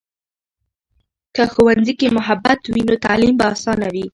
که 1.35 1.43
ښوونځي 1.53 1.93
کې 1.99 2.07
محبت 2.17 2.61
وي، 2.73 2.81
نو 2.89 2.95
تعلیم 3.05 3.33
به 3.39 3.45
آسانه 3.53 3.87
وي. 3.93 4.05